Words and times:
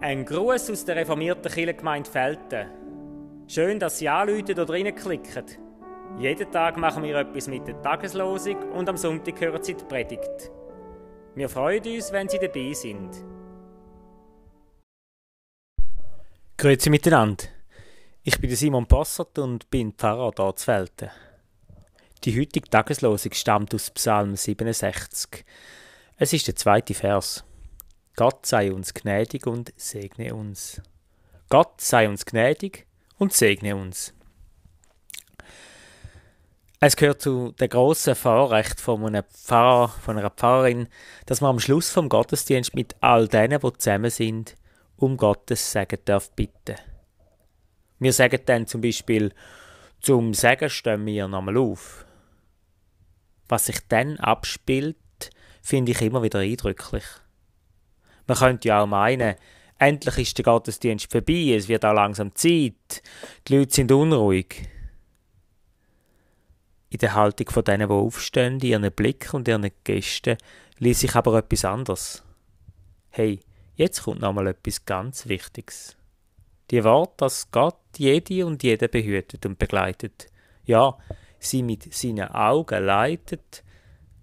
Ein 0.00 0.24
Gruß 0.24 0.70
aus 0.70 0.84
der 0.84 0.96
reformierten 0.96 1.52
Kirchengemeinde 1.52 2.10
Felten. 2.10 2.66
Schön, 3.46 3.78
dass 3.78 3.98
Sie 3.98 4.08
anrufen 4.08 4.58
oder 4.58 4.92
klicken. 4.92 5.44
Jeden 6.18 6.50
Tag 6.50 6.76
machen 6.76 7.02
wir 7.02 7.16
etwas 7.16 7.46
mit 7.46 7.68
der 7.68 7.80
Tageslosung 7.82 8.56
und 8.72 8.88
am 8.88 8.96
Sonntag 8.96 9.40
hören 9.40 9.62
Sie 9.62 9.74
die 9.74 9.84
Predigt. 9.84 10.50
Wir 11.34 11.48
freuen 11.48 11.84
uns, 11.84 12.10
wenn 12.10 12.28
Sie 12.28 12.38
dabei 12.38 12.72
sind. 12.72 13.10
Grüezi 16.56 16.90
miteinander. 16.90 17.44
Ich 18.24 18.40
bin 18.40 18.50
Simon 18.56 18.86
Possert 18.86 19.38
und 19.38 19.70
bin 19.70 19.92
Pfarrer 19.92 20.32
hier 20.36 20.56
zu 20.56 20.64
Felten. 20.64 21.10
Die 22.24 22.40
heutige 22.40 22.68
Tageslosung 22.68 23.32
stammt 23.32 23.74
aus 23.74 23.90
Psalm 23.90 24.34
67. 24.34 25.44
Es 26.20 26.32
ist 26.32 26.48
der 26.48 26.56
zweite 26.56 26.94
Vers. 26.94 27.44
Gott 28.16 28.44
sei 28.44 28.72
uns 28.72 28.92
gnädig 28.92 29.46
und 29.46 29.72
segne 29.76 30.34
uns. 30.34 30.82
Gott 31.48 31.80
sei 31.80 32.08
uns 32.08 32.26
gnädig 32.26 32.88
und 33.18 33.32
segne 33.32 33.76
uns. 33.76 34.12
Es 36.80 36.96
gehört 36.96 37.22
zu 37.22 37.52
den 37.52 37.68
grossen 37.68 38.16
Vorrecht 38.16 38.80
von 38.80 39.06
einem 39.06 39.22
Pfarrer, 39.22 39.90
von 39.90 40.18
einer 40.18 40.30
Pfarrerin, 40.30 40.88
dass 41.26 41.40
man 41.40 41.50
am 41.50 41.60
Schluss 41.60 41.90
vom 41.90 42.08
Gottesdienst 42.08 42.74
mit 42.74 42.96
all 43.00 43.28
denen, 43.28 43.60
die 43.60 43.72
zusammen 43.74 44.10
sind, 44.10 44.56
um 44.96 45.16
Gottes 45.16 45.70
Segen 45.70 46.00
darf 46.04 46.32
bitten. 46.32 46.78
Wir 48.00 48.12
sagen 48.12 48.40
dann 48.44 48.66
zum 48.66 48.80
Beispiel, 48.80 49.32
zum 50.00 50.34
Segen 50.34 50.68
stehen 50.68 51.06
wir 51.06 51.28
nochmal 51.28 51.58
auf. 51.58 52.04
Was 53.48 53.66
sich 53.66 53.78
dann 53.86 54.16
abspielt, 54.18 54.96
finde 55.68 55.92
ich 55.92 56.00
immer 56.00 56.22
wieder 56.22 56.38
eindrücklich. 56.38 57.04
Man 58.26 58.38
könnte 58.38 58.68
ja 58.68 58.82
auch 58.82 58.86
meinen, 58.86 59.34
endlich 59.78 60.18
ist 60.18 60.38
der 60.38 60.44
Gottesdienst 60.44 61.12
vorbei, 61.12 61.54
es 61.54 61.68
wird 61.68 61.84
auch 61.84 61.92
langsam 61.92 62.34
Zeit, 62.34 63.02
die 63.46 63.56
Leute 63.56 63.74
sind 63.74 63.92
unruhig. 63.92 64.66
In 66.88 66.98
der 66.98 67.14
Haltung 67.14 67.50
von 67.50 67.64
denen, 67.64 67.86
die 67.86 67.94
aufstehen, 67.94 68.54
in 68.54 68.66
ihren 68.66 68.92
Blick 68.92 69.34
und 69.34 69.46
ihren 69.46 69.70
Gästen, 69.84 70.38
ließ 70.78 71.00
sich 71.00 71.14
aber 71.14 71.36
etwas 71.36 71.66
anderes. 71.66 72.22
Hey, 73.10 73.40
jetzt 73.74 74.04
kommt 74.04 74.22
nochmal 74.22 74.46
etwas 74.46 74.86
ganz 74.86 75.28
Wichtiges. 75.28 75.98
Die 76.70 76.82
Worte, 76.82 77.14
dass 77.18 77.50
Gott 77.50 77.76
jede 77.98 78.46
und 78.46 78.62
jede 78.62 78.88
behütet 78.88 79.44
und 79.44 79.58
begleitet, 79.58 80.28
ja, 80.64 80.96
sie 81.38 81.62
mit 81.62 81.92
seinen 81.92 82.28
Augen 82.30 82.84
leitet, 82.84 83.62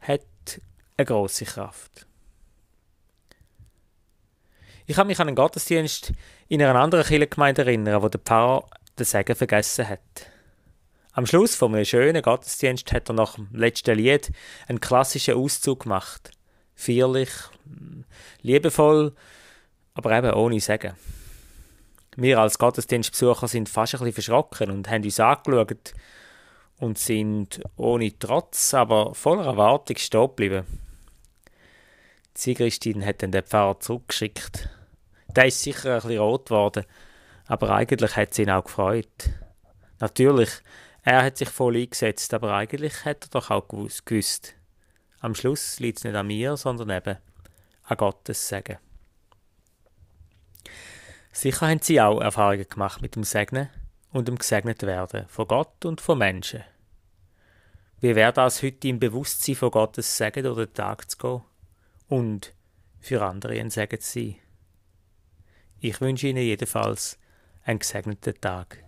hat 0.00 0.22
eine 0.98 1.06
große 1.06 1.44
Kraft. 1.44 2.06
Ich 4.86 4.96
kann 4.96 5.06
mich 5.06 5.20
an 5.20 5.28
einen 5.28 5.36
Gottesdienst 5.36 6.12
in 6.48 6.60
einer 6.60 6.78
anderen 6.78 7.04
Kirchengemeinde 7.04 7.62
erinnern, 7.62 8.02
wo 8.02 8.08
der 8.08 8.20
Pfarrer 8.20 8.68
den 8.98 9.04
Segen 9.04 9.36
vergessen 9.36 9.88
hat. 9.88 10.00
Am 11.12 11.26
Schluss 11.26 11.54
von 11.54 11.74
einem 11.74 11.84
schönen 11.84 12.22
Gottesdienst 12.22 12.92
hat 12.92 13.08
er 13.08 13.14
nach 13.14 13.36
dem 13.36 13.48
letzten 13.52 13.96
Lied 13.96 14.32
einen 14.66 14.80
klassischen 14.80 15.34
Auszug 15.34 15.84
gemacht. 15.84 16.32
Feierlich, 16.74 17.30
liebevoll, 18.42 19.14
aber 19.94 20.16
eben 20.16 20.32
ohne 20.32 20.60
Segen. 20.60 20.94
Wir 22.16 22.40
als 22.40 22.58
Gottesdienstbesucher 22.58 23.46
sind 23.46 23.68
fast 23.68 23.94
ein 23.94 23.98
bisschen 23.98 24.14
verschrocken 24.14 24.70
und 24.70 24.90
haben 24.90 25.04
uns 25.04 25.20
angeschaut 25.20 25.94
und 26.78 26.98
sind 26.98 27.60
ohne 27.76 28.18
Trotz, 28.18 28.74
aber 28.74 29.14
voller 29.14 29.44
Erwartung 29.44 29.96
stehen 29.96 30.22
geblieben. 30.28 30.87
Sigristin 32.38 33.04
hat 33.04 33.22
dann 33.22 33.32
den 33.32 33.42
Pfarrer 33.42 33.80
zurückgeschickt 33.80 34.68
der 35.38 35.46
ist 35.46 35.62
sicher 35.62 35.94
ein 35.94 36.00
bisschen 36.00 36.18
rot 36.18 36.46
geworden, 36.46 36.84
aber 37.46 37.70
eigentlich 37.70 38.16
hat 38.16 38.32
es 38.32 38.38
ihn 38.38 38.50
auch 38.50 38.64
gefreut. 38.64 39.30
Natürlich, 40.00 40.50
er 41.02 41.22
hat 41.22 41.38
sich 41.38 41.48
voll 41.48 41.76
eingesetzt, 41.76 42.34
aber 42.34 42.54
eigentlich 42.54 43.04
hat 43.04 43.26
er 43.26 43.30
doch 43.30 43.50
auch 43.50 43.68
gewusst. 43.68 44.54
Am 45.20 45.34
Schluss 45.34 45.80
liegt 45.80 45.98
es 45.98 46.04
nicht 46.04 46.16
an 46.16 46.26
mir, 46.26 46.56
sondern 46.56 46.90
eben 46.90 47.18
an 47.84 47.96
Gottes 47.96 48.48
Segen. 48.48 48.78
Sicher 51.32 51.68
haben 51.68 51.82
sie 51.82 52.00
auch 52.00 52.20
Erfahrungen 52.20 52.68
gemacht 52.68 53.00
mit 53.00 53.14
dem 53.14 53.24
Segnen 53.24 53.68
und 54.10 54.28
dem 54.28 54.38
gesegnet 54.38 54.82
werden 54.82 55.26
von 55.28 55.46
Gott 55.46 55.84
und 55.84 56.00
von 56.00 56.18
Menschen. 56.18 56.64
Wie 58.00 58.14
wäre 58.14 58.32
das 58.32 58.62
heute 58.62 58.88
im 58.88 58.98
Bewusstsein 58.98 59.54
von 59.54 59.70
Gottes 59.70 60.16
Segen 60.16 60.44
durch 60.44 60.66
den 60.66 60.74
Tag 60.74 61.10
zu 61.10 61.16
gehen 61.18 61.42
und 62.08 62.54
für 62.98 63.22
andere 63.22 63.56
zu 64.00 64.10
sein? 64.10 64.36
Ich 65.80 66.00
wünsche 66.00 66.26
Ihnen 66.26 66.42
jedenfalls 66.42 67.18
einen 67.64 67.78
gesegneten 67.78 68.40
Tag. 68.40 68.87